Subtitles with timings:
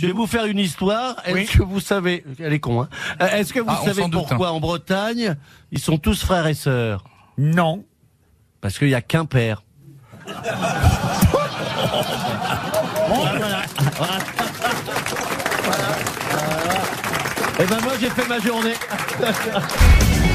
[0.00, 1.16] Je vais vous faire une histoire.
[1.26, 1.46] Est-ce Oui.
[1.46, 2.88] que vous savez, elle est con, hein
[3.20, 5.36] Euh, Est-ce que vous Ah, savez doute, pourquoi en Bretagne
[5.72, 7.04] ils sont tous frères et sœurs?
[7.36, 7.84] Non.
[8.62, 9.62] Parce qu'il y a qu'un père.
[17.58, 18.74] Et ben moi j'ai fait ma journée.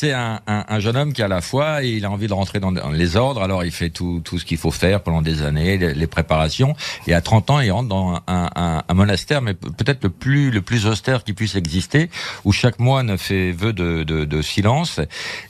[0.00, 2.32] C'est un, un, un jeune homme qui a la foi et il a envie de
[2.32, 3.42] rentrer dans, les ordres.
[3.42, 6.74] Alors il fait tout, tout ce qu'il faut faire pendant des années, les, préparations.
[7.06, 10.50] Et à 30 ans, il rentre dans un, un, monastère, mais pe- peut-être le plus
[10.50, 12.08] le plus austère qui puisse exister,
[12.46, 15.00] où chaque moine fait vœu de, de, de silence.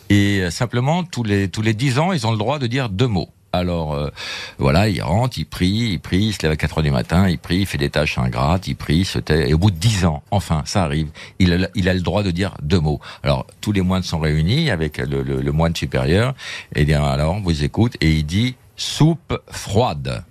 [0.09, 3.07] Et simplement tous les tous les 10 ans, ils ont le droit de dire deux
[3.07, 3.29] mots.
[3.61, 4.11] Alors euh,
[4.59, 7.29] voilà, il rentre, il prie, il prie, il se lève à 4 heures du matin,
[7.29, 9.51] il prie, il fait des tâches ingrates, il prie, il se tait.
[9.51, 12.55] Et au bout de 10 ans, enfin, ça arrive, il a, le droit de dire
[12.63, 13.01] deux mots.
[13.23, 16.35] Alors tous les moines sont réunis avec le, moine supérieur,
[16.75, 20.25] et bien alors on vous écoute, et il dit soupe froide.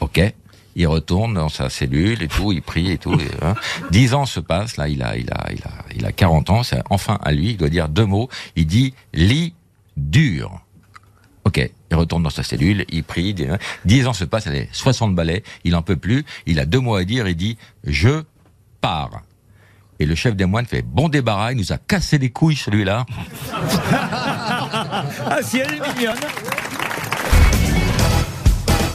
[0.00, 0.20] Ok
[0.74, 3.12] il retourne dans sa cellule et tout, il prie et tout.
[3.12, 3.54] et, hein.
[3.90, 6.62] Dix ans se passent, là, il a, il a, il a, il a 40 ans,
[6.62, 8.28] c'est enfin à lui, il doit dire deux mots.
[8.56, 9.54] Il dit lit
[9.96, 10.62] dur.
[11.44, 11.70] Ok,
[12.02, 13.58] retourne dans sa cellule, il prie, hein.
[13.84, 16.96] dix ans se passent, allez, 60 balais, il en peut plus, il a deux mots
[16.96, 18.22] à dire, il dit je
[18.80, 19.22] pars.
[19.98, 23.06] Et le chef des moines fait bon débarras, il nous a cassé les couilles celui-là.
[24.74, 26.16] Ah si, elle est mignonne.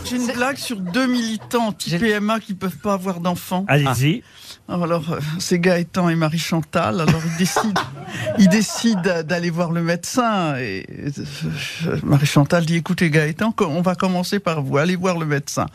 [0.10, 3.66] J'ai une blague sur deux militants anti-PMA qui peuvent pas avoir d'enfants.
[3.68, 4.24] Allez-y.
[4.70, 7.02] Alors, euh, c'est Gaëtan et Marie-Chantal.
[7.02, 7.82] Alors, ils décident,
[8.40, 10.58] ils décident d'aller voir le médecin.
[10.58, 10.86] Et
[11.86, 14.78] euh, Marie-Chantal dit, écoutez Gaëtan, on va commencer par vous.
[14.78, 15.68] Allez voir le médecin.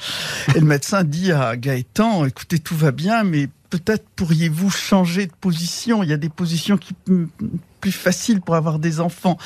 [0.55, 5.33] Et le médecin dit à Gaëtan, écoutez, tout va bien, mais peut-être pourriez-vous changer de
[5.41, 6.03] position.
[6.03, 6.95] Il y a des positions qui
[7.83, 9.37] plus faciles pour avoir des enfants.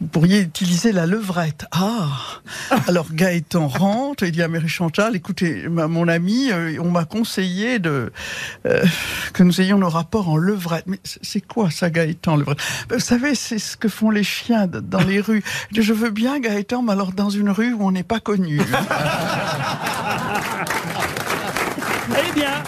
[0.00, 1.64] Vous pourriez utiliser la levrette.
[1.72, 2.08] Ah
[2.88, 7.04] Alors Gaëtan rentre et dit à Mary Chantal, écoutez, ma- mon ami, euh, on m'a
[7.04, 8.12] conseillé de
[8.66, 8.84] euh,
[9.32, 10.84] que nous ayons nos rapports en levrette.
[10.86, 12.58] Mais c'est- quoi ça, Gaëtan, levrette
[12.90, 15.44] Vous savez, c'est ce que font les chiens dans les rues.
[15.74, 18.60] Je veux bien, Gaëtan, mais alors dans une rue où on n'est pas connu.
[22.08, 22.62] Eh bien,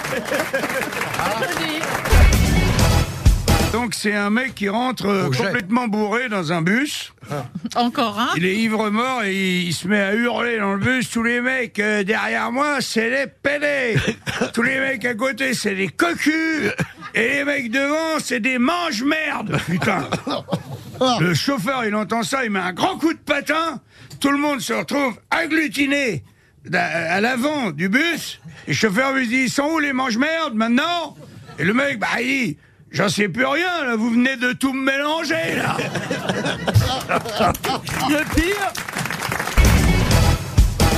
[3.73, 7.13] Donc c'est un mec qui rentre euh, complètement bourré dans un bus.
[7.77, 10.81] Encore un Il est ivre mort et il, il se met à hurler dans le
[10.81, 11.11] bus.
[11.11, 13.97] Tous les mecs euh, derrière moi, c'est les pédés.
[14.55, 16.73] Tous les mecs à côté, c'est des cocus.
[17.15, 19.59] Et les mecs devant, c'est des mange-merde.
[19.67, 20.09] Putain.
[21.21, 23.81] Le chauffeur, il entend ça, il met un grand coup de patin.
[24.19, 26.25] Tout le monde se retrouve agglutiné
[26.65, 28.41] d'a- à l'avant du bus.
[28.67, 31.17] Et le chauffeur lui dit, ils sont où les mange-merde maintenant?
[31.61, 32.59] Et le mec, bah il dit,
[32.91, 35.77] j'en sais plus rien, là, vous venez de tout me mélanger, là.
[38.09, 38.73] le pire,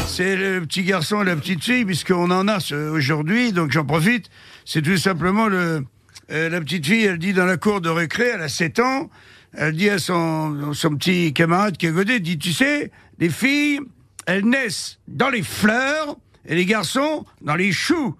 [0.06, 2.58] C'est le petit garçon et la petite fille, puisqu'on en a
[2.92, 4.26] aujourd'hui, donc j'en profite.
[4.64, 5.84] C'est tout simplement le.
[6.32, 9.10] euh, la petite fille, elle dit dans la cour de récré, elle a 7 ans,
[9.54, 12.90] elle dit à son, son petit camarade qui est à côté, elle dit Tu sais,
[13.18, 13.80] les filles,
[14.26, 18.16] elles naissent dans les fleurs, et les garçons, dans les choux.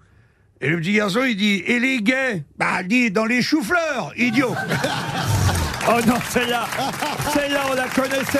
[0.63, 2.43] Et le petit garçon, il dit Et les gays?
[2.57, 4.53] Bah, dit Dans les choux-fleurs, idiot
[5.89, 6.67] oh non, celle-là,
[7.33, 8.39] celle-là, on la connaissait.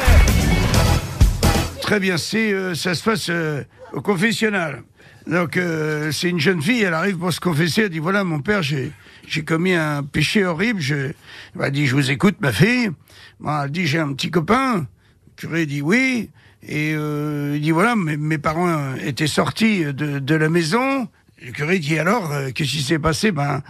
[1.81, 4.83] Très bien, c'est euh, ça se passe euh, au confessionnal.
[5.25, 8.39] Donc euh, c'est une jeune fille, elle arrive pour se confesser, elle dit voilà mon
[8.39, 8.91] père j'ai
[9.27, 10.79] j'ai commis un péché horrible.
[10.79, 11.13] Je, elle
[11.55, 12.91] m'a dit je vous écoute ma fille.
[13.39, 14.77] Bon, elle dit j'ai un petit copain.
[14.77, 16.29] Le curé dit oui
[16.63, 21.07] et euh, il dit voilà mes, mes parents euh, étaient sortis de, de la maison.
[21.43, 23.31] Le curé dit alors euh, qu'est-ce qui s'est passé?
[23.31, 23.63] Ben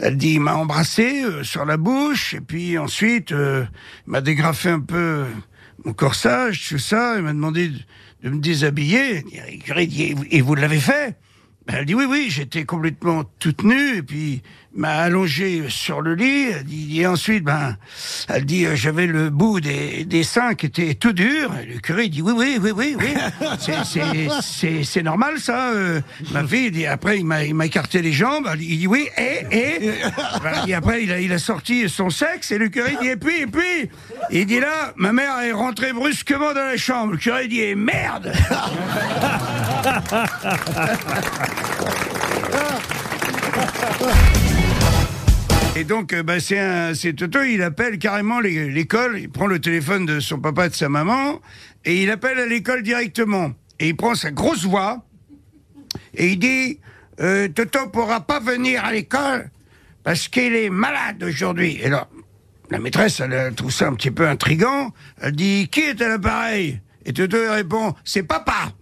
[0.00, 3.66] elle dit il m'a embrassé euh, sur la bouche et puis ensuite euh,
[4.06, 5.26] il m'a dégrafé un peu
[5.84, 7.14] mon corsage, tout ça.
[7.16, 7.70] Il m'a demandé
[8.22, 9.24] de, me déshabiller.
[9.24, 11.16] Le curé dit, et vous- l'avez fait?
[11.68, 14.42] Elle dit oui, oui, j'étais complètement toute nue, et puis
[14.74, 16.48] m'a allongé sur le lit.
[16.50, 17.76] Elle dit, et ensuite, ben,
[18.28, 21.50] elle dit, euh, j'avais le bout des, des seins qui était tout dur.
[21.62, 23.14] Et le curé dit, oui, oui, oui, oui, oui.
[23.58, 25.70] C'est- c'est- C'est c'est normal, ça.
[25.70, 26.00] euh.
[26.30, 28.46] Ma fille, il dit, après, il m'a il m'a écarté les jambes.
[28.52, 29.90] Elle dit- Il dit, oui, et, et.
[30.42, 33.16] Ben, et après, il a, il a sorti son sexe, et le curé dit, et
[33.16, 33.90] puis, et puis.
[34.30, 37.12] Il dit là, ma mère est rentrée brusquement dans la chambre.
[37.12, 38.30] Le curé dit, eh, merde
[45.76, 49.58] Et donc, euh, bah, c'est un, c'est Toto, il appelle carrément l'école, il prend le
[49.60, 51.40] téléphone de son papa et de sa maman,
[51.84, 53.52] et il appelle à l'école directement.
[53.78, 55.04] Et il prend sa grosse voix,
[56.14, 56.80] et il dit,
[57.20, 59.50] euh, Toto pourra pas venir à l'école
[60.02, 61.78] parce qu'il est malade aujourd'hui.
[61.82, 62.08] Et là,
[62.70, 64.92] la maîtresse, elle, trouve ça un petit peu intrigant.
[65.20, 66.80] Elle dit, qui est à l'appareil?
[67.04, 68.72] Et Toto répond, c'est papa.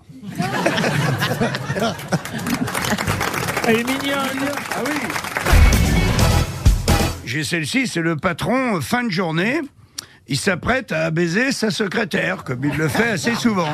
[3.66, 4.50] Elle est mignonne.
[4.72, 4.92] Ah oui
[7.24, 9.60] J'ai celle-ci, c'est le patron, euh, fin de journée.
[10.26, 13.68] Il s'apprête à baiser sa secrétaire, comme il le fait assez souvent.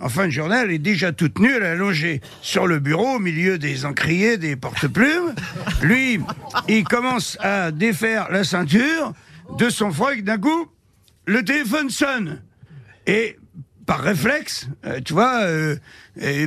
[0.00, 3.16] En fin de journée, elle est déjà toute nue, elle est allongée sur le bureau,
[3.16, 5.34] au milieu des encriers, des porte-plumes.
[5.82, 6.20] Lui,
[6.68, 9.12] il commence à défaire la ceinture
[9.58, 10.22] de son froc.
[10.22, 10.68] D'un coup,
[11.26, 12.42] le téléphone sonne.
[13.06, 13.36] Et
[13.86, 15.76] par réflexe, euh, tu vois, euh,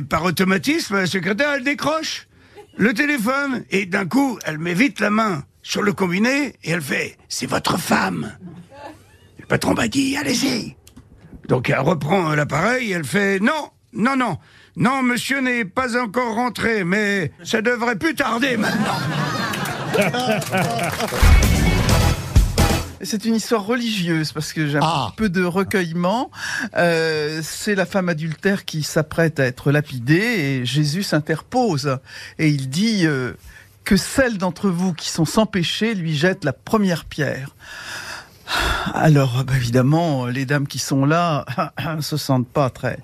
[0.08, 2.28] par automatisme, la secrétaire, elle décroche
[2.76, 3.64] le téléphone.
[3.70, 7.46] Et d'un coup, elle met vite la main sur le combiné et elle fait «C'est
[7.46, 8.36] votre femme!»
[9.38, 10.76] Le patron m'a dit «Allez-y!»
[11.48, 14.38] Donc elle reprend l'appareil et elle fait «Non, non, non,
[14.76, 18.98] non, monsieur n'est pas encore rentré, mais ça devrait plus tarder maintenant.»
[23.02, 25.12] C'est une histoire religieuse parce que j'ai un Ah.
[25.16, 26.30] peu de recueillement.
[26.76, 30.14] Euh, c'est la femme adultère qui s'apprête à être lapidée
[30.60, 31.98] et Jésus s'interpose
[32.38, 33.32] et il dit euh,
[33.84, 37.54] que celles d'entre vous qui sont sans péché lui jettent la première pierre.
[38.94, 41.44] Alors, bah, évidemment, les dames qui sont là
[42.00, 42.98] se sentent pas très,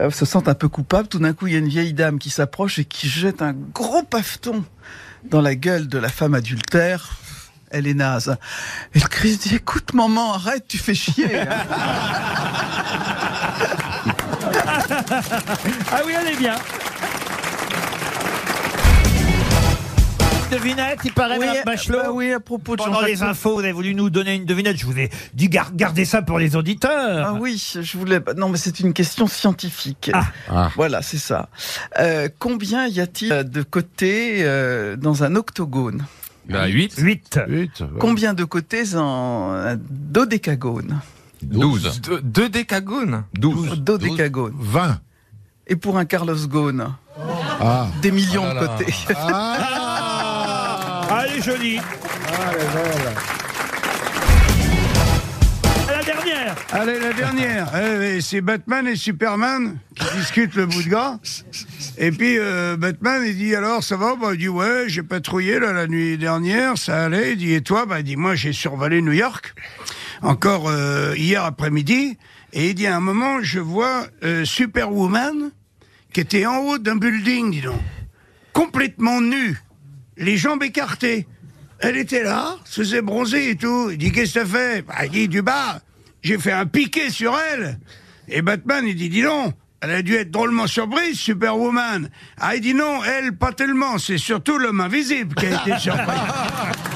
[0.00, 1.08] euh, se sentent un peu coupables.
[1.08, 3.52] Tout d'un coup, il y a une vieille dame qui s'approche et qui jette un
[3.52, 4.64] gros paveton
[5.30, 7.16] dans la gueule de la femme adultère.
[7.70, 8.36] Elle est naze.
[8.94, 11.40] Et le Christ dit, écoute, maman, arrête, tu fais chier.
[11.40, 11.46] hein.
[15.92, 16.54] Ah oui, elle est bien.
[20.50, 21.98] Devinette, il paraît, oui, Bachelot.
[21.98, 24.78] bah oui, à propos de Pendant les infos, vous avez voulu nous donner une devinette.
[24.78, 27.26] Je vous ai dit gar- gardez ça pour les auditeurs.
[27.26, 28.18] Ah oui, je voulais.
[28.34, 30.10] Non, mais c'est une question scientifique.
[30.14, 30.24] Ah.
[30.48, 30.70] Ah.
[30.74, 31.50] Voilà, c'est ça.
[31.98, 36.06] Euh, combien y a-t-il de côtés euh, dans un octogone?
[36.48, 36.94] Bah, 8.
[36.98, 37.40] 8.
[37.48, 37.86] Huit, ouais.
[37.98, 41.00] Combien de côtés un dodécagone
[41.42, 42.00] 12.
[42.00, 43.80] Deux, deux décagones 12.
[43.80, 44.54] Dodécagone.
[44.58, 45.00] 20.
[45.66, 46.88] Et pour un Carlos Ghosn,
[47.60, 47.88] Ah.
[48.00, 48.94] des millions là de côtés.
[49.14, 51.06] Ah.
[51.10, 51.78] Ah, elle est
[56.70, 57.72] Allez, la dernière.
[57.78, 61.18] Eh, c'est Batman et Superman qui discutent le bout de gras.
[61.96, 64.16] Et puis euh, Batman, il dit alors ça va?
[64.16, 67.32] Bah, Il dit ouais, j'ai patrouillé là, la nuit dernière, ça allait.
[67.32, 67.86] Il dit et toi?
[67.86, 69.54] Bah, Il dit moi j'ai survolé New York
[70.22, 72.18] encore euh, hier après-midi.
[72.52, 75.50] Et il dit à un moment je vois euh, Superwoman
[76.12, 77.80] qui était en haut d'un building, dis donc,
[78.52, 79.58] complètement nue,
[80.16, 81.26] les jambes écartées.
[81.80, 83.90] Elle était là, se faisait bronzer et tout.
[83.90, 84.82] Il dit qu'est-ce que t'as fait?
[84.82, 85.80] Bah, Il dit du bas.
[86.22, 87.78] J'ai fait un piqué sur elle.
[88.28, 89.54] Et Batman, il dit dis donc.
[89.80, 92.10] Elle a dû être drôlement surprise, Superwoman.
[92.36, 93.98] Ah, il dit non, elle, pas tellement.
[93.98, 96.16] C'est surtout l'homme invisible qui a été surpris.